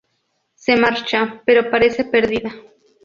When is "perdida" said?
2.03-2.51